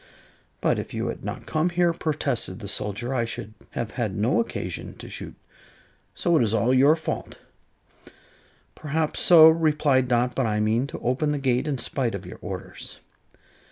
[0.61, 4.39] "But if you had not come here," protested the soldier, "I should have had no
[4.39, 5.35] occasion to shoot.
[6.15, 7.37] So it is all your fault."
[8.73, 12.39] "Perhaps so," replied Dot; "but I mean to open the gate in spite of your
[12.41, 12.97] orders."